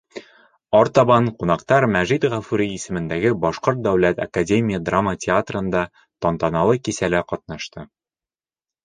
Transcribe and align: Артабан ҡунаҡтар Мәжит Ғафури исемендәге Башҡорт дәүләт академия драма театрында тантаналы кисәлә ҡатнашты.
Артабан 0.77 1.25
ҡунаҡтар 1.41 1.85
Мәжит 1.95 2.23
Ғафури 2.33 2.65
исемендәге 2.77 3.33
Башҡорт 3.43 3.83
дәүләт 3.89 4.21
академия 4.25 4.79
драма 4.87 5.13
театрында 5.27 5.83
тантаналы 6.27 6.81
кисәлә 6.89 7.23
ҡатнашты. 7.35 7.85